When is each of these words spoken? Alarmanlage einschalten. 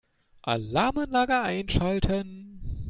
Alarmanlage 0.47 1.43
einschalten. 1.43 2.75